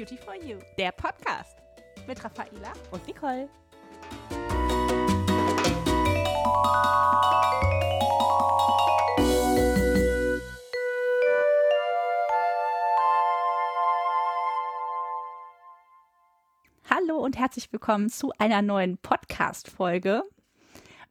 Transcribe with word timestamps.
Beauty 0.00 0.16
for 0.16 0.34
You, 0.34 0.56
der 0.78 0.92
Podcast 0.92 1.58
mit 2.06 2.24
Raffaela 2.24 2.72
und 2.90 3.06
Nicole. 3.06 3.50
Hallo 16.88 17.18
und 17.18 17.38
herzlich 17.38 17.70
willkommen 17.70 18.08
zu 18.08 18.32
einer 18.38 18.62
neuen 18.62 18.96
Podcast-Folge. 18.96 20.22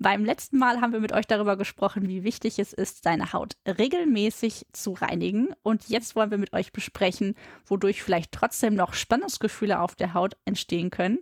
Beim 0.01 0.23
letzten 0.23 0.57
Mal 0.57 0.79
haben 0.79 0.93
wir 0.93 1.01
mit 1.01 1.11
euch 1.11 1.27
darüber 1.27 1.57
gesprochen, 1.57 2.07
wie 2.07 2.23
wichtig 2.23 2.57
es 2.57 2.71
ist, 2.71 3.03
seine 3.03 3.33
Haut 3.33 3.57
regelmäßig 3.67 4.65
zu 4.71 4.93
reinigen. 4.93 5.53
Und 5.61 5.89
jetzt 5.89 6.15
wollen 6.15 6.31
wir 6.31 6.37
mit 6.37 6.53
euch 6.53 6.71
besprechen, 6.71 7.35
wodurch 7.65 8.01
vielleicht 8.01 8.31
trotzdem 8.31 8.75
noch 8.75 8.93
Spannungsgefühle 8.93 9.81
auf 9.81 9.95
der 9.95 10.13
Haut 10.13 10.37
entstehen 10.45 10.89
können. 10.89 11.19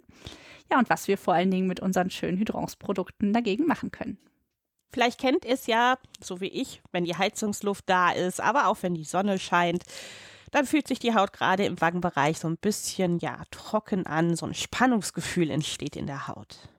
Ja, 0.72 0.78
und 0.78 0.92
was 0.92 1.08
wir 1.08 1.18
vor 1.18 1.34
allen 1.34 1.50
Dingen 1.50 1.66
mit 1.66 1.80
unseren 1.80 2.12
schönen 2.12 2.38
Hydrance-Produkten 2.38 3.34
dagegen 3.34 3.66
machen 3.66 3.90
können. 3.90 4.20
Vielleicht 4.92 5.20
kennt 5.20 5.44
ihr 5.44 5.56
es 5.56 5.66
ja, 5.66 5.98
so 6.22 6.40
wie 6.40 6.48
ich, 6.48 6.84
wenn 6.92 7.04
die 7.04 7.18
Heizungsluft 7.18 7.86
da 7.88 8.12
ist, 8.12 8.40
aber 8.40 8.68
auch 8.68 8.78
wenn 8.84 8.94
die 8.94 9.06
Sonne 9.06 9.40
scheint, 9.40 9.86
dann 10.52 10.68
fühlt 10.68 10.88
sich 10.88 11.00
die 11.00 11.16
Haut 11.16 11.34
gerade 11.34 11.66
im 11.66 11.82
Wangenbereich 11.82 12.38
so 12.38 12.48
ein 12.48 12.58
bisschen, 12.58 13.18
ja, 13.18 13.42
trocken 13.50 14.06
an, 14.06 14.36
so 14.36 14.46
ein 14.46 14.54
Spannungsgefühl 14.54 15.50
entsteht 15.50 15.96
in 15.96 16.06
der 16.06 16.28
Haut. 16.28 16.70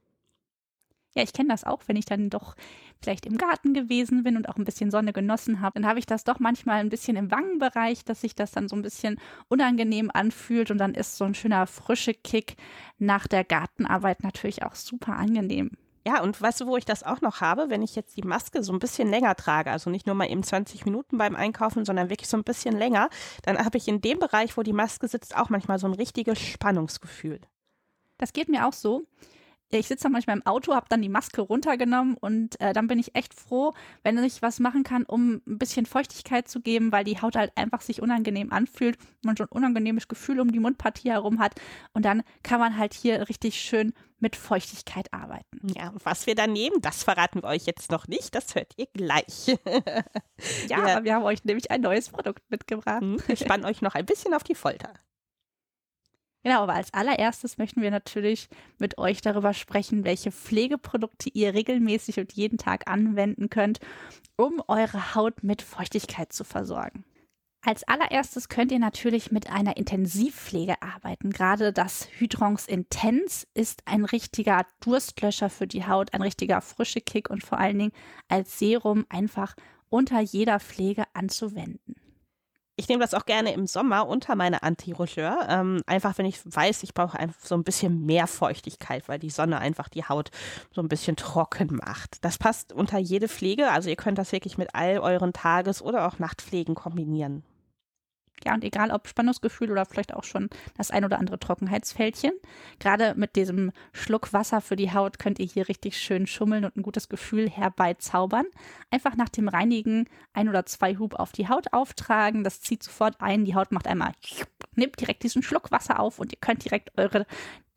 Ja, 1.14 1.22
ich 1.22 1.32
kenne 1.32 1.48
das 1.48 1.64
auch, 1.64 1.82
wenn 1.86 1.96
ich 1.96 2.04
dann 2.04 2.30
doch 2.30 2.54
vielleicht 3.02 3.26
im 3.26 3.38
Garten 3.38 3.74
gewesen 3.74 4.22
bin 4.22 4.36
und 4.36 4.48
auch 4.48 4.56
ein 4.56 4.64
bisschen 4.64 4.90
Sonne 4.90 5.12
genossen 5.12 5.60
habe, 5.60 5.80
dann 5.80 5.88
habe 5.88 5.98
ich 5.98 6.06
das 6.06 6.24
doch 6.24 6.38
manchmal 6.38 6.80
ein 6.80 6.90
bisschen 6.90 7.16
im 7.16 7.30
Wangenbereich, 7.30 8.04
dass 8.04 8.20
sich 8.20 8.34
das 8.34 8.52
dann 8.52 8.68
so 8.68 8.76
ein 8.76 8.82
bisschen 8.82 9.18
unangenehm 9.48 10.10
anfühlt 10.12 10.70
und 10.70 10.78
dann 10.78 10.94
ist 10.94 11.16
so 11.16 11.24
ein 11.24 11.34
schöner 11.34 11.66
frische 11.66 12.14
Kick 12.14 12.56
nach 12.98 13.26
der 13.26 13.44
Gartenarbeit 13.44 14.22
natürlich 14.22 14.62
auch 14.62 14.74
super 14.74 15.16
angenehm. 15.16 15.70
Ja, 16.06 16.22
und 16.22 16.40
weißt 16.40 16.62
du, 16.62 16.66
wo 16.66 16.76
ich 16.76 16.86
das 16.86 17.02
auch 17.02 17.20
noch 17.20 17.42
habe, 17.42 17.68
wenn 17.68 17.82
ich 17.82 17.94
jetzt 17.94 18.16
die 18.16 18.22
Maske 18.22 18.62
so 18.62 18.72
ein 18.72 18.78
bisschen 18.78 19.10
länger 19.10 19.34
trage, 19.34 19.70
also 19.70 19.90
nicht 19.90 20.06
nur 20.06 20.14
mal 20.14 20.30
eben 20.30 20.42
20 20.42 20.86
Minuten 20.86 21.18
beim 21.18 21.36
Einkaufen, 21.36 21.84
sondern 21.84 22.08
wirklich 22.08 22.28
so 22.28 22.36
ein 22.38 22.44
bisschen 22.44 22.78
länger, 22.78 23.10
dann 23.42 23.58
habe 23.58 23.76
ich 23.76 23.88
in 23.88 24.00
dem 24.00 24.18
Bereich, 24.18 24.56
wo 24.56 24.62
die 24.62 24.72
Maske 24.72 25.06
sitzt, 25.06 25.36
auch 25.36 25.50
manchmal 25.50 25.78
so 25.78 25.86
ein 25.86 25.92
richtiges 25.92 26.38
Spannungsgefühl. 26.38 27.40
Das 28.16 28.32
geht 28.32 28.48
mir 28.48 28.66
auch 28.66 28.72
so 28.72 29.06
ich 29.70 29.86
sitze 29.86 30.04
dann 30.04 30.12
manchmal 30.12 30.36
im 30.36 30.46
Auto, 30.46 30.74
habe 30.74 30.86
dann 30.88 31.02
die 31.02 31.08
Maske 31.08 31.42
runtergenommen 31.42 32.16
und 32.16 32.60
äh, 32.60 32.72
dann 32.72 32.86
bin 32.86 32.98
ich 32.98 33.14
echt 33.14 33.34
froh, 33.34 33.74
wenn 34.02 34.22
ich 34.24 34.40
was 34.40 34.60
machen 34.60 34.82
kann, 34.82 35.04
um 35.04 35.42
ein 35.46 35.58
bisschen 35.58 35.86
Feuchtigkeit 35.86 36.48
zu 36.48 36.60
geben, 36.60 36.92
weil 36.92 37.04
die 37.04 37.20
Haut 37.20 37.36
halt 37.36 37.52
einfach 37.56 37.82
sich 37.82 38.00
unangenehm 38.00 38.52
anfühlt, 38.52 38.98
man 39.22 39.36
so 39.36 39.44
ein 39.44 39.50
unangenehmes 39.50 40.08
Gefühl 40.08 40.40
um 40.40 40.52
die 40.52 40.60
Mundpartie 40.60 41.10
herum 41.10 41.38
hat 41.38 41.54
und 41.92 42.04
dann 42.04 42.22
kann 42.42 42.60
man 42.60 42.78
halt 42.78 42.94
hier 42.94 43.28
richtig 43.28 43.60
schön 43.60 43.92
mit 44.20 44.36
Feuchtigkeit 44.36 45.12
arbeiten. 45.12 45.60
Ja, 45.76 45.92
was 46.02 46.26
wir 46.26 46.34
dann 46.34 46.52
nehmen, 46.52 46.80
das 46.80 47.04
verraten 47.04 47.42
wir 47.42 47.48
euch 47.48 47.66
jetzt 47.66 47.90
noch 47.90 48.08
nicht, 48.08 48.34
das 48.34 48.54
hört 48.54 48.72
ihr 48.76 48.86
gleich. 48.92 49.46
ja, 50.68 50.86
ja, 50.86 50.96
aber 50.96 51.04
wir 51.04 51.14
haben 51.14 51.24
euch 51.24 51.44
nämlich 51.44 51.70
ein 51.70 51.82
neues 51.82 52.08
Produkt 52.08 52.42
mitgebracht. 52.50 53.02
Hm, 53.02 53.18
ich 53.28 53.40
spann 53.40 53.64
euch 53.64 53.80
noch 53.80 53.94
ein 53.94 54.06
bisschen 54.06 54.34
auf 54.34 54.42
die 54.42 54.54
Folter. 54.54 54.92
Genau, 56.44 56.62
aber 56.62 56.74
als 56.74 56.94
allererstes 56.94 57.58
möchten 57.58 57.82
wir 57.82 57.90
natürlich 57.90 58.48
mit 58.78 58.96
euch 58.96 59.20
darüber 59.20 59.54
sprechen, 59.54 60.04
welche 60.04 60.30
Pflegeprodukte 60.30 61.30
ihr 61.30 61.52
regelmäßig 61.52 62.20
und 62.20 62.32
jeden 62.32 62.58
Tag 62.58 62.88
anwenden 62.88 63.50
könnt, 63.50 63.80
um 64.36 64.62
eure 64.68 65.14
Haut 65.14 65.42
mit 65.42 65.62
Feuchtigkeit 65.62 66.32
zu 66.32 66.44
versorgen. 66.44 67.04
Als 67.60 67.82
allererstes 67.88 68.48
könnt 68.48 68.70
ihr 68.70 68.78
natürlich 68.78 69.32
mit 69.32 69.50
einer 69.50 69.76
Intensivpflege 69.76 70.80
arbeiten. 70.80 71.30
Gerade 71.30 71.72
das 71.72 72.08
Hydrons 72.18 72.68
Intense 72.68 73.46
ist 73.52 73.82
ein 73.84 74.04
richtiger 74.04 74.64
Durstlöscher 74.80 75.50
für 75.50 75.66
die 75.66 75.84
Haut, 75.84 76.14
ein 76.14 76.22
richtiger 76.22 76.60
frische 76.60 77.00
Kick 77.00 77.28
und 77.30 77.44
vor 77.44 77.58
allen 77.58 77.78
Dingen 77.78 77.92
als 78.28 78.60
Serum 78.60 79.06
einfach 79.08 79.56
unter 79.90 80.20
jeder 80.20 80.60
Pflege 80.60 81.02
anzuwenden 81.14 81.96
ich 82.78 82.88
nehme 82.88 83.02
das 83.02 83.12
auch 83.12 83.26
gerne 83.26 83.52
im 83.52 83.66
Sommer 83.66 84.06
unter 84.06 84.36
meine 84.36 84.62
Anti-Rougeur. 84.62 85.48
Ähm, 85.50 85.82
einfach, 85.86 86.16
wenn 86.16 86.26
ich 86.26 86.38
weiß, 86.44 86.84
ich 86.84 86.94
brauche 86.94 87.18
einfach 87.18 87.44
so 87.44 87.56
ein 87.56 87.64
bisschen 87.64 88.06
mehr 88.06 88.28
Feuchtigkeit, 88.28 89.08
weil 89.08 89.18
die 89.18 89.30
Sonne 89.30 89.58
einfach 89.58 89.88
die 89.88 90.04
Haut 90.04 90.30
so 90.70 90.80
ein 90.80 90.88
bisschen 90.88 91.16
trocken 91.16 91.80
macht. 91.84 92.24
Das 92.24 92.38
passt 92.38 92.72
unter 92.72 92.98
jede 92.98 93.26
Pflege. 93.26 93.72
Also 93.72 93.90
ihr 93.90 93.96
könnt 93.96 94.16
das 94.16 94.30
wirklich 94.30 94.58
mit 94.58 94.76
all 94.76 94.98
euren 94.98 95.32
Tages- 95.32 95.82
oder 95.82 96.06
auch 96.06 96.20
Nachtpflegen 96.20 96.76
kombinieren. 96.76 97.42
Ja, 98.48 98.54
und 98.54 98.64
egal 98.64 98.90
ob 98.92 99.06
Spannungsgefühl 99.06 99.70
oder 99.70 99.84
vielleicht 99.84 100.14
auch 100.14 100.24
schon 100.24 100.48
das 100.74 100.90
ein 100.90 101.04
oder 101.04 101.18
andere 101.18 101.38
Trockenheitsfältchen. 101.38 102.32
Gerade 102.78 103.12
mit 103.14 103.36
diesem 103.36 103.72
Schluck 103.92 104.32
Wasser 104.32 104.62
für 104.62 104.74
die 104.74 104.90
Haut 104.90 105.18
könnt 105.18 105.38
ihr 105.38 105.44
hier 105.44 105.68
richtig 105.68 105.98
schön 105.98 106.26
schummeln 106.26 106.64
und 106.64 106.74
ein 106.74 106.82
gutes 106.82 107.10
Gefühl 107.10 107.50
herbeizaubern. 107.50 108.46
Einfach 108.90 109.16
nach 109.16 109.28
dem 109.28 109.48
Reinigen 109.48 110.08
ein 110.32 110.48
oder 110.48 110.64
zwei 110.64 110.96
Hub 110.96 111.16
auf 111.16 111.32
die 111.32 111.50
Haut 111.50 111.74
auftragen. 111.74 112.42
Das 112.42 112.62
zieht 112.62 112.82
sofort 112.82 113.20
ein. 113.20 113.44
Die 113.44 113.54
Haut 113.54 113.70
macht 113.70 113.86
einmal, 113.86 114.12
nimmt 114.76 114.98
direkt 114.98 115.24
diesen 115.24 115.42
Schluck 115.42 115.70
Wasser 115.70 116.00
auf 116.00 116.18
und 116.18 116.32
ihr 116.32 116.38
könnt 116.40 116.64
direkt 116.64 116.96
eure 116.96 117.26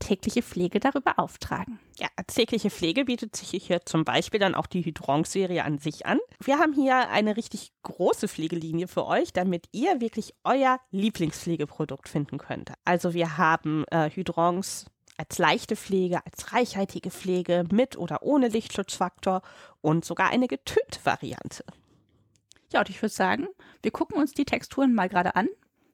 tägliche 0.02 0.42
Pflege 0.42 0.82
darüber 0.82 1.18
auftragen. 1.18 1.80
Ja, 1.98 2.08
als 2.18 2.34
tägliche 2.34 2.70
Pflege 2.70 3.06
bietet 3.06 3.36
sich 3.36 3.52
hier 3.64 3.86
zum 3.86 4.04
Beispiel 4.04 4.40
dann 4.40 4.56
auch 4.56 4.68
die 4.68 4.84
Hydrons-Serie 4.84 5.64
an 5.64 5.78
sich 5.78 6.06
an. 6.06 6.20
Wir 6.44 6.60
haben 6.60 6.74
hier 6.74 7.10
eine 7.10 7.38
richtig 7.38 7.72
große 7.84 8.28
Pflegelinie 8.28 8.88
für 8.88 9.06
euch, 9.06 9.32
damit 9.32 9.68
ihr 9.72 10.02
wirklich 10.02 10.34
euer 10.44 10.80
Lieblingspflegeprodukt 10.92 12.10
finden 12.10 12.38
könnt. 12.38 12.74
Also 12.84 13.14
wir 13.14 13.38
haben 13.38 13.86
äh, 13.92 14.10
Hydrons 14.10 14.86
als 15.18 15.38
leichte 15.38 15.76
Pflege, 15.76 16.26
als 16.26 16.52
reichhaltige 16.52 17.12
Pflege 17.12 17.64
mit 17.72 17.96
oder 17.96 18.24
ohne 18.24 18.48
Lichtschutzfaktor 18.48 19.42
und 19.80 20.04
sogar 20.04 20.32
eine 20.32 20.48
getönte 20.48 21.00
Variante. 21.04 21.64
Ja, 22.74 22.80
und 22.80 22.90
ich 22.90 23.02
würde 23.02 23.14
sagen, 23.14 23.48
wir 23.84 23.92
gucken 23.92 24.18
uns 24.18 24.34
die 24.34 24.46
Texturen 24.46 24.94
mal 24.94 25.10
gerade 25.10 25.36
an 25.36 25.48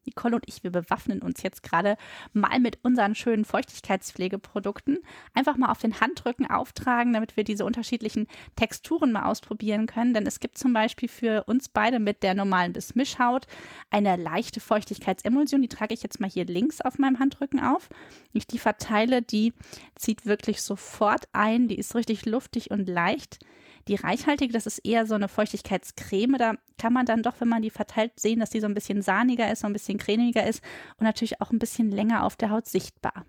Nicole 0.07 0.35
und 0.35 0.45
ich, 0.47 0.63
wir 0.63 0.71
bewaffnen 0.71 1.21
uns 1.21 1.43
jetzt 1.43 1.61
gerade 1.61 1.97
mal 2.33 2.59
mit 2.59 2.79
unseren 2.83 3.13
schönen 3.13 3.45
Feuchtigkeitspflegeprodukten. 3.45 4.99
Einfach 5.33 5.57
mal 5.57 5.69
auf 5.69 5.79
den 5.79 5.99
Handrücken 5.99 6.49
auftragen, 6.49 7.13
damit 7.13 7.37
wir 7.37 7.43
diese 7.43 7.65
unterschiedlichen 7.65 8.27
Texturen 8.55 9.11
mal 9.11 9.25
ausprobieren 9.25 9.85
können. 9.85 10.13
Denn 10.13 10.25
es 10.25 10.39
gibt 10.39 10.57
zum 10.57 10.73
Beispiel 10.73 11.09
für 11.09 11.43
uns 11.43 11.69
beide 11.69 11.99
mit 11.99 12.23
der 12.23 12.33
normalen 12.33 12.73
bis 12.73 12.95
Mischhaut 12.95 13.45
eine 13.91 14.15
leichte 14.15 14.59
Feuchtigkeitsemulsion. 14.59 15.61
Die 15.61 15.67
trage 15.67 15.93
ich 15.93 16.01
jetzt 16.01 16.19
mal 16.19 16.29
hier 16.29 16.45
links 16.45 16.81
auf 16.81 16.97
meinem 16.97 17.19
Handrücken 17.19 17.59
auf. 17.59 17.89
Ich 18.33 18.47
die 18.47 18.59
verteile, 18.59 19.21
die 19.21 19.53
zieht 19.95 20.25
wirklich 20.25 20.61
sofort 20.61 21.27
ein. 21.33 21.67
Die 21.67 21.77
ist 21.77 21.95
richtig 21.95 22.25
luftig 22.25 22.71
und 22.71 22.87
leicht. 22.87 23.39
Die 23.87 23.95
reichhaltige, 23.95 24.51
das 24.51 24.65
ist 24.65 24.79
eher 24.79 25.05
so 25.05 25.15
eine 25.15 25.27
Feuchtigkeitscreme. 25.27 26.37
Da 26.37 26.53
kann 26.77 26.93
man 26.93 27.05
dann 27.05 27.23
doch, 27.23 27.35
wenn 27.39 27.47
man 27.47 27.61
die 27.61 27.69
verteilt, 27.69 28.19
sehen, 28.19 28.39
dass 28.39 28.49
die 28.49 28.59
so 28.59 28.67
ein 28.67 28.73
bisschen 28.73 29.01
sahniger 29.01 29.51
ist, 29.51 29.61
so 29.61 29.67
ein 29.67 29.73
bisschen 29.73 29.97
cremiger 29.97 30.45
ist 30.45 30.61
und 30.97 31.05
natürlich 31.05 31.41
auch 31.41 31.51
ein 31.51 31.59
bisschen 31.59 31.91
länger 31.91 32.23
auf 32.23 32.35
der 32.35 32.49
Haut 32.49 32.67
sichtbar. 32.67 33.25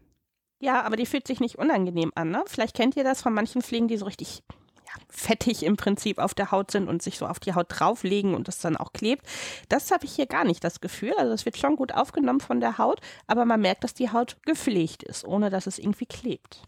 Ja, 0.60 0.82
aber 0.82 0.96
die 0.96 1.06
fühlt 1.06 1.26
sich 1.26 1.40
nicht 1.40 1.56
unangenehm 1.56 2.10
an. 2.14 2.30
Ne? 2.30 2.42
Vielleicht 2.46 2.74
kennt 2.74 2.96
ihr 2.96 3.04
das 3.04 3.22
von 3.22 3.32
manchen 3.32 3.62
Pflegen, 3.62 3.86
die 3.86 3.96
so 3.96 4.06
richtig 4.06 4.42
ja, 4.50 5.02
fettig 5.08 5.62
im 5.62 5.76
Prinzip 5.76 6.18
auf 6.18 6.34
der 6.34 6.50
Haut 6.50 6.72
sind 6.72 6.88
und 6.88 7.02
sich 7.02 7.18
so 7.18 7.26
auf 7.26 7.38
die 7.38 7.54
Haut 7.54 7.66
drauflegen 7.68 8.34
und 8.34 8.48
das 8.48 8.58
dann 8.58 8.76
auch 8.76 8.92
klebt. 8.92 9.24
Das 9.68 9.92
habe 9.92 10.04
ich 10.06 10.12
hier 10.12 10.26
gar 10.26 10.44
nicht 10.44 10.64
das 10.64 10.80
Gefühl. 10.80 11.12
Also 11.16 11.32
es 11.32 11.44
wird 11.44 11.56
schon 11.56 11.76
gut 11.76 11.94
aufgenommen 11.94 12.40
von 12.40 12.60
der 12.60 12.78
Haut, 12.78 13.00
aber 13.28 13.44
man 13.44 13.60
merkt, 13.60 13.84
dass 13.84 13.94
die 13.94 14.10
Haut 14.10 14.36
gepflegt 14.44 15.04
ist, 15.04 15.24
ohne 15.24 15.50
dass 15.50 15.68
es 15.68 15.78
irgendwie 15.78 16.06
klebt. 16.06 16.62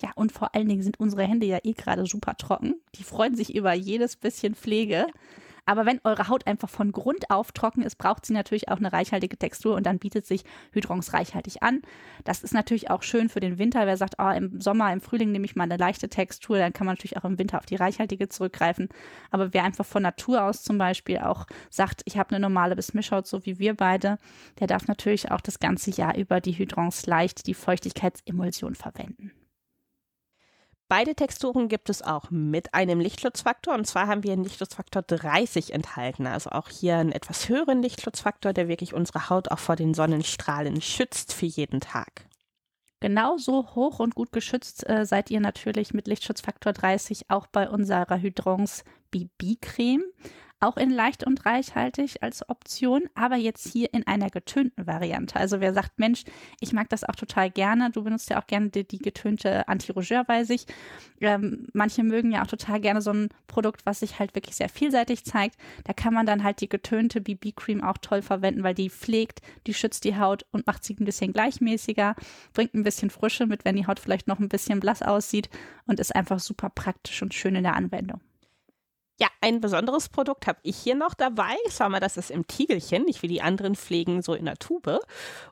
Ja, 0.00 0.10
und 0.14 0.32
vor 0.32 0.54
allen 0.54 0.68
Dingen 0.68 0.82
sind 0.82 1.00
unsere 1.00 1.24
Hände 1.24 1.46
ja 1.46 1.58
eh 1.62 1.72
gerade 1.72 2.06
super 2.06 2.36
trocken. 2.36 2.74
Die 2.94 3.04
freuen 3.04 3.34
sich 3.34 3.54
über 3.54 3.72
jedes 3.72 4.16
bisschen 4.16 4.54
Pflege. 4.54 5.06
Aber 5.68 5.84
wenn 5.84 6.00
eure 6.02 6.28
Haut 6.28 6.46
einfach 6.46 6.70
von 6.70 6.92
Grund 6.92 7.30
auf 7.30 7.52
trocken 7.52 7.82
ist, 7.82 7.96
braucht 7.96 8.24
sie 8.24 8.32
natürlich 8.32 8.70
auch 8.70 8.78
eine 8.78 8.90
reichhaltige 8.90 9.36
Textur 9.36 9.74
und 9.74 9.84
dann 9.84 9.98
bietet 9.98 10.24
sich 10.24 10.44
Hydrons 10.72 11.12
reichhaltig 11.12 11.62
an. 11.62 11.82
Das 12.24 12.42
ist 12.42 12.54
natürlich 12.54 12.90
auch 12.90 13.02
schön 13.02 13.28
für 13.28 13.40
den 13.40 13.58
Winter. 13.58 13.84
Wer 13.84 13.98
sagt, 13.98 14.14
oh, 14.18 14.30
im 14.30 14.62
Sommer, 14.62 14.90
im 14.94 15.02
Frühling 15.02 15.30
nehme 15.30 15.44
ich 15.44 15.56
mal 15.56 15.64
eine 15.64 15.76
leichte 15.76 16.08
Textur, 16.08 16.56
dann 16.56 16.72
kann 16.72 16.86
man 16.86 16.94
natürlich 16.94 17.18
auch 17.18 17.24
im 17.26 17.38
Winter 17.38 17.58
auf 17.58 17.66
die 17.66 17.76
reichhaltige 17.76 18.30
zurückgreifen. 18.30 18.88
Aber 19.30 19.52
wer 19.52 19.64
einfach 19.64 19.84
von 19.84 20.02
Natur 20.02 20.42
aus 20.42 20.62
zum 20.62 20.78
Beispiel 20.78 21.18
auch 21.18 21.44
sagt, 21.68 22.00
ich 22.06 22.16
habe 22.16 22.30
eine 22.30 22.40
normale 22.40 22.74
bis 22.74 22.94
Mischhaut, 22.94 23.26
so 23.26 23.44
wie 23.44 23.58
wir 23.58 23.74
beide, 23.74 24.16
der 24.60 24.68
darf 24.68 24.88
natürlich 24.88 25.30
auch 25.30 25.42
das 25.42 25.58
ganze 25.58 25.90
Jahr 25.90 26.16
über 26.16 26.40
die 26.40 26.52
Hydrons 26.52 27.04
leicht, 27.04 27.46
die 27.46 27.52
Feuchtigkeitsemulsion 27.52 28.74
verwenden. 28.74 29.32
Beide 30.88 31.14
Texturen 31.14 31.68
gibt 31.68 31.90
es 31.90 32.00
auch 32.00 32.30
mit 32.30 32.72
einem 32.72 32.98
Lichtschutzfaktor 32.98 33.74
und 33.74 33.86
zwar 33.86 34.06
haben 34.06 34.24
wir 34.24 34.32
einen 34.32 34.44
Lichtschutzfaktor 34.44 35.02
30 35.02 35.74
enthalten, 35.74 36.26
also 36.26 36.48
auch 36.48 36.70
hier 36.70 36.96
einen 36.96 37.12
etwas 37.12 37.50
höheren 37.50 37.82
Lichtschutzfaktor, 37.82 38.54
der 38.54 38.68
wirklich 38.68 38.94
unsere 38.94 39.28
Haut 39.28 39.50
auch 39.50 39.58
vor 39.58 39.76
den 39.76 39.92
Sonnenstrahlen 39.92 40.80
schützt 40.80 41.34
für 41.34 41.44
jeden 41.44 41.80
Tag. 41.80 42.26
Genauso 43.00 43.74
hoch 43.74 44.00
und 44.00 44.14
gut 44.14 44.32
geschützt 44.32 44.88
äh, 44.88 45.04
seid 45.04 45.30
ihr 45.30 45.40
natürlich 45.40 45.92
mit 45.92 46.08
Lichtschutzfaktor 46.08 46.72
30 46.72 47.28
auch 47.28 47.46
bei 47.46 47.68
unserer 47.68 48.20
Hydrons 48.20 48.82
BB-Creme. 49.12 50.02
Auch 50.60 50.76
in 50.76 50.90
leicht 50.90 51.24
und 51.24 51.46
reichhaltig 51.46 52.22
als 52.22 52.48
Option, 52.48 53.08
aber 53.14 53.36
jetzt 53.36 53.68
hier 53.68 53.92
in 53.94 54.06
einer 54.06 54.28
getönten 54.28 54.86
Variante. 54.86 55.36
Also 55.36 55.60
wer 55.60 55.72
sagt, 55.72 55.98
Mensch, 55.98 56.24
ich 56.60 56.72
mag 56.72 56.88
das 56.88 57.04
auch 57.04 57.14
total 57.14 57.50
gerne, 57.50 57.90
du 57.90 58.02
benutzt 58.02 58.30
ja 58.30 58.40
auch 58.40 58.46
gerne 58.46 58.70
die, 58.70 58.86
die 58.86 58.98
getönte 58.98 59.68
Anti-Rougeur, 59.68 60.26
weiß 60.26 60.50
ich. 60.50 60.66
Ähm, 61.20 61.68
manche 61.72 62.02
mögen 62.02 62.32
ja 62.32 62.42
auch 62.42 62.48
total 62.48 62.80
gerne 62.80 63.00
so 63.00 63.12
ein 63.12 63.28
Produkt, 63.46 63.86
was 63.86 64.00
sich 64.00 64.18
halt 64.18 64.34
wirklich 64.34 64.56
sehr 64.56 64.68
vielseitig 64.68 65.24
zeigt. 65.24 65.56
Da 65.84 65.92
kann 65.92 66.14
man 66.14 66.26
dann 66.26 66.42
halt 66.42 66.60
die 66.60 66.68
getönte 66.68 67.20
BB-Cream 67.20 67.82
auch 67.82 67.98
toll 67.98 68.22
verwenden, 68.22 68.62
weil 68.62 68.74
die 68.74 68.90
pflegt, 68.90 69.40
die 69.66 69.74
schützt 69.74 70.04
die 70.04 70.18
Haut 70.18 70.44
und 70.50 70.66
macht 70.66 70.84
sie 70.84 70.96
ein 70.98 71.04
bisschen 71.04 71.32
gleichmäßiger, 71.32 72.16
bringt 72.52 72.74
ein 72.74 72.82
bisschen 72.82 73.10
Frische 73.10 73.46
mit, 73.46 73.64
wenn 73.64 73.76
die 73.76 73.86
Haut 73.86 74.00
vielleicht 74.00 74.26
noch 74.26 74.38
ein 74.38 74.48
bisschen 74.48 74.80
blass 74.80 75.02
aussieht 75.02 75.48
und 75.86 76.00
ist 76.00 76.14
einfach 76.14 76.40
super 76.40 76.70
praktisch 76.70 77.22
und 77.22 77.34
schön 77.34 77.54
in 77.54 77.62
der 77.62 77.76
Anwendung. 77.76 78.20
Ja, 79.20 79.26
ein 79.40 79.60
besonderes 79.60 80.08
Produkt 80.08 80.46
habe 80.46 80.60
ich 80.62 80.76
hier 80.76 80.94
noch 80.94 81.12
dabei. 81.12 81.56
Schau 81.70 81.88
mal, 81.88 81.98
das 81.98 82.16
ist 82.16 82.30
im 82.30 82.46
Tiegelchen, 82.46 83.04
nicht 83.04 83.20
wie 83.22 83.26
die 83.26 83.42
anderen 83.42 83.74
Pflegen 83.74 84.22
so 84.22 84.32
in 84.32 84.44
der 84.44 84.58
Tube. 84.58 85.00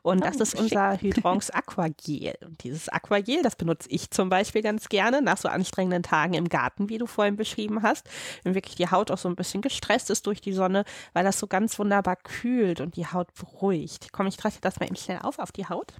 Und 0.03 0.23
das 0.23 0.37
oh, 0.37 0.43
ist 0.43 0.55
unser 0.55 0.95
Hydrons 1.01 1.49
Aquagel. 1.49 2.35
Und 2.45 2.63
dieses 2.63 2.87
Aquagel, 2.87 3.41
das 3.43 3.57
benutze 3.57 3.89
ich 3.89 4.09
zum 4.09 4.29
Beispiel 4.29 4.61
ganz 4.61 4.87
gerne 4.87 5.21
nach 5.21 5.35
so 5.35 5.49
anstrengenden 5.49 6.01
Tagen 6.01 6.33
im 6.33 6.47
Garten, 6.47 6.87
wie 6.87 6.97
du 6.97 7.07
vorhin 7.07 7.35
beschrieben 7.35 7.83
hast. 7.83 8.09
Wenn 8.43 8.55
wirklich 8.55 8.75
die 8.75 8.89
Haut 8.89 9.11
auch 9.11 9.17
so 9.17 9.27
ein 9.27 9.35
bisschen 9.35 9.61
gestresst 9.61 10.09
ist 10.11 10.25
durch 10.27 10.39
die 10.39 10.53
Sonne, 10.53 10.85
weil 11.11 11.25
das 11.25 11.37
so 11.37 11.47
ganz 11.47 11.77
wunderbar 11.77 12.15
kühlt 12.15 12.79
und 12.79 12.95
die 12.95 13.07
Haut 13.07 13.33
beruhigt. 13.33 14.13
Komm, 14.13 14.27
ich 14.27 14.37
treffe 14.37 14.61
das 14.61 14.79
mal 14.79 14.85
eben 14.85 14.95
schnell 14.95 15.19
auf 15.23 15.39
auf 15.39 15.51
die 15.51 15.67
Haut. 15.67 15.93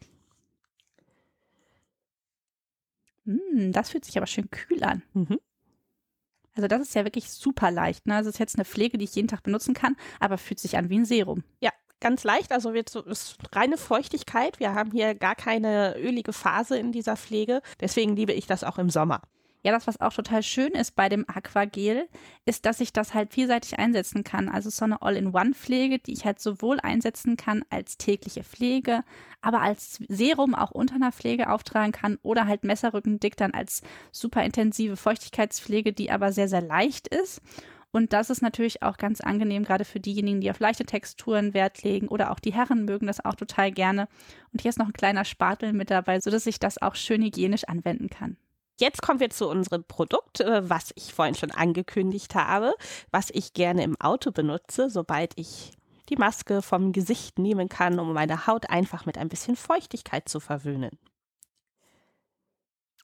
Mm, 3.25 3.73
das 3.73 3.89
fühlt 3.89 4.05
sich 4.05 4.15
aber 4.17 4.27
schön 4.27 4.49
kühl 4.49 4.81
an. 4.85 5.03
Mhm. 5.13 5.37
Also 6.57 6.67
das 6.67 6.81
ist 6.81 6.95
ja 6.95 7.05
wirklich 7.05 7.29
super 7.29 7.69
leicht. 7.69 8.07
Ne? 8.07 8.15
Also 8.15 8.29
es 8.29 8.35
ist 8.35 8.39
jetzt 8.39 8.55
eine 8.55 8.65
Pflege, 8.65 8.97
die 8.97 9.05
ich 9.05 9.15
jeden 9.15 9.27
Tag 9.27 9.43
benutzen 9.43 9.75
kann, 9.75 9.95
aber 10.19 10.39
fühlt 10.39 10.59
sich 10.59 10.75
an 10.75 10.89
wie 10.89 10.97
ein 10.97 11.05
Serum. 11.05 11.43
Ja, 11.61 11.69
ganz 11.99 12.23
leicht. 12.23 12.51
Also 12.51 12.73
wird 12.73 12.89
so, 12.89 13.03
ist 13.03 13.37
reine 13.53 13.77
Feuchtigkeit. 13.77 14.59
Wir 14.59 14.73
haben 14.73 14.91
hier 14.91 15.13
gar 15.13 15.35
keine 15.35 15.95
ölige 15.99 16.33
Phase 16.33 16.77
in 16.77 16.91
dieser 16.91 17.15
Pflege. 17.15 17.61
Deswegen 17.79 18.15
liebe 18.15 18.33
ich 18.33 18.47
das 18.47 18.63
auch 18.63 18.79
im 18.79 18.89
Sommer. 18.89 19.21
Ja, 19.63 19.71
das, 19.71 19.87
was 19.87 19.99
auch 19.99 20.13
total 20.13 20.43
schön 20.43 20.71
ist 20.73 20.95
bei 20.95 21.09
dem 21.09 21.27
Aquagel, 21.27 22.07
ist, 22.45 22.65
dass 22.65 22.79
ich 22.79 22.93
das 22.93 23.13
halt 23.13 23.33
vielseitig 23.33 23.77
einsetzen 23.79 24.23
kann. 24.23 24.49
Also 24.49 24.69
so 24.69 24.85
eine 24.85 25.01
All-in-One-Pflege, 25.01 25.99
die 25.99 26.13
ich 26.13 26.25
halt 26.25 26.39
sowohl 26.39 26.79
einsetzen 26.79 27.37
kann 27.37 27.65
als 27.69 27.97
tägliche 27.97 28.43
Pflege, 28.43 29.03
aber 29.41 29.61
als 29.61 29.99
Serum 30.07 30.55
auch 30.55 30.71
unter 30.71 30.95
einer 30.95 31.11
Pflege 31.11 31.49
auftragen 31.49 31.91
kann 31.91 32.17
oder 32.21 32.45
halt 32.45 32.63
Messerrückendick 32.63 33.35
dann 33.35 33.51
als 33.51 33.81
super 34.11 34.43
intensive 34.43 34.95
Feuchtigkeitspflege, 34.95 35.91
die 35.91 36.11
aber 36.11 36.31
sehr, 36.31 36.47
sehr 36.47 36.61
leicht 36.61 37.07
ist. 37.07 37.41
Und 37.91 38.13
das 38.13 38.29
ist 38.29 38.41
natürlich 38.41 38.83
auch 38.83 38.97
ganz 38.97 39.21
angenehm, 39.21 39.63
gerade 39.63 39.85
für 39.85 39.99
diejenigen, 39.99 40.39
die 40.41 40.51
auf 40.51 40.59
leichte 40.59 40.85
Texturen 40.85 41.53
Wert 41.53 41.83
legen 41.83 42.09
oder 42.09 42.31
auch 42.31 42.39
die 42.39 42.53
Herren 42.53 42.85
mögen 42.85 43.07
das 43.07 43.23
auch 43.25 43.35
total 43.35 43.71
gerne. 43.71 44.07
Und 44.53 44.61
hier 44.61 44.69
ist 44.69 44.77
noch 44.77 44.87
ein 44.87 44.93
kleiner 44.93 45.25
Spatel 45.25 45.73
mit 45.73 45.89
dabei, 45.89 46.19
sodass 46.19 46.45
ich 46.45 46.59
das 46.59 46.81
auch 46.81 46.95
schön 46.95 47.23
hygienisch 47.23 47.63
anwenden 47.63 48.09
kann. 48.09 48.37
Jetzt 48.79 49.01
kommen 49.01 49.19
wir 49.19 49.31
zu 49.31 49.49
unserem 49.49 49.83
Produkt, 49.83 50.39
äh, 50.39 50.69
was 50.69 50.91
ich 50.95 51.13
vorhin 51.13 51.35
schon 51.35 51.51
angekündigt 51.51 52.35
habe, 52.35 52.73
was 53.11 53.29
ich 53.31 53.53
gerne 53.53 53.83
im 53.83 53.99
Auto 53.99 54.31
benutze, 54.31 54.89
sobald 54.89 55.33
ich 55.35 55.71
die 56.09 56.15
Maske 56.15 56.61
vom 56.61 56.91
Gesicht 56.93 57.39
nehmen 57.39 57.69
kann, 57.69 57.99
um 57.99 58.13
meine 58.13 58.47
Haut 58.47 58.69
einfach 58.69 59.05
mit 59.05 59.17
ein 59.17 59.29
bisschen 59.29 59.55
Feuchtigkeit 59.55 60.29
zu 60.29 60.39
verwöhnen. 60.39 60.97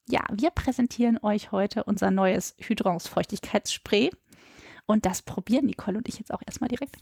Ja, 0.08 0.22
wir 0.31 0.52
präsentieren 0.52 1.18
euch 1.22 1.52
heute 1.52 1.86
unser 1.86 2.12
neues 2.12 2.56
Hydrons 2.60 3.08
Feuchtigkeitsspray 3.08 4.12
und 4.86 5.06
das 5.06 5.22
probieren 5.22 5.66
Nicole 5.66 5.98
und 5.98 6.08
ich 6.08 6.20
jetzt 6.20 6.34
auch 6.34 6.42
erstmal 6.46 6.68
direkt. 6.68 6.98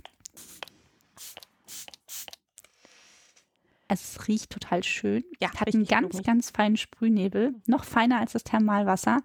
Es 3.94 4.26
riecht 4.30 4.52
total 4.52 4.84
schön. 4.84 5.26
Ja, 5.42 5.52
hat 5.54 5.76
einen 5.76 5.84
ganz, 5.84 6.16
gut. 6.16 6.26
ganz 6.26 6.50
feinen 6.50 6.78
Sprühnebel. 6.78 7.56
Noch 7.68 7.84
feiner 7.84 8.22
als 8.22 8.32
das 8.32 8.46
Thermalwasser. 8.46 9.20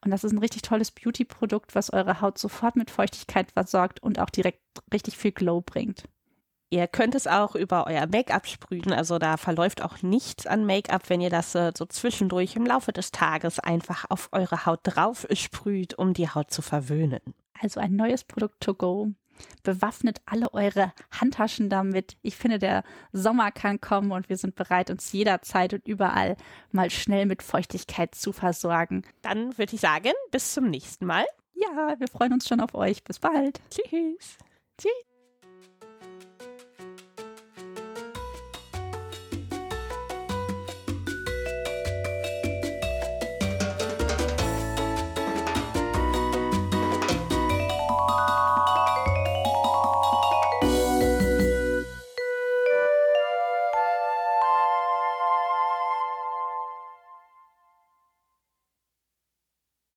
Und 0.00 0.10
das 0.10 0.24
ist 0.24 0.32
ein 0.32 0.38
richtig 0.38 0.62
tolles 0.62 0.90
Beauty-Produkt, 0.90 1.76
was 1.76 1.92
eure 1.92 2.20
Haut 2.20 2.36
sofort 2.36 2.74
mit 2.74 2.90
Feuchtigkeit 2.90 3.52
versorgt 3.52 4.02
und 4.02 4.18
auch 4.18 4.30
direkt 4.30 4.60
richtig 4.92 5.16
viel 5.16 5.30
Glow 5.30 5.60
bringt. 5.60 6.02
Ihr 6.68 6.88
könnt 6.88 7.14
es 7.14 7.28
auch 7.28 7.54
über 7.54 7.86
euer 7.86 8.08
Make-up 8.08 8.48
sprühen, 8.48 8.92
also 8.92 9.20
da 9.20 9.36
verläuft 9.36 9.82
auch 9.82 10.02
nichts 10.02 10.48
an 10.48 10.66
Make-up, 10.66 11.08
wenn 11.10 11.20
ihr 11.20 11.30
das 11.30 11.54
äh, 11.54 11.70
so 11.76 11.86
zwischendurch 11.86 12.56
im 12.56 12.66
Laufe 12.66 12.92
des 12.92 13.12
Tages 13.12 13.60
einfach 13.60 14.04
auf 14.08 14.30
eure 14.32 14.66
Haut 14.66 14.80
drauf 14.82 15.28
sprüht, 15.32 15.96
um 15.96 16.12
die 16.12 16.28
Haut 16.28 16.50
zu 16.50 16.60
verwöhnen. 16.60 17.20
Also 17.60 17.78
ein 17.78 17.94
neues 17.94 18.24
Produkt 18.24 18.60
to 18.60 18.74
go. 18.74 19.12
Bewaffnet 19.62 20.20
alle 20.26 20.52
eure 20.52 20.92
Handtaschen 21.10 21.68
damit. 21.68 22.16
Ich 22.22 22.36
finde, 22.36 22.58
der 22.58 22.84
Sommer 23.12 23.50
kann 23.50 23.80
kommen 23.80 24.12
und 24.12 24.28
wir 24.28 24.36
sind 24.36 24.54
bereit, 24.54 24.90
uns 24.90 25.12
jederzeit 25.12 25.74
und 25.74 25.86
überall 25.86 26.36
mal 26.70 26.90
schnell 26.90 27.26
mit 27.26 27.42
Feuchtigkeit 27.42 28.14
zu 28.14 28.32
versorgen. 28.32 29.02
Dann 29.22 29.56
würde 29.58 29.74
ich 29.74 29.80
sagen, 29.80 30.12
bis 30.30 30.54
zum 30.54 30.70
nächsten 30.70 31.06
Mal. 31.06 31.24
Ja, 31.54 31.96
wir 31.98 32.08
freuen 32.08 32.32
uns 32.32 32.46
schon 32.46 32.60
auf 32.60 32.74
euch. 32.74 33.02
Bis 33.02 33.18
bald. 33.18 33.60
Tschüss. 33.70 34.38
Tschüss. 34.78 35.07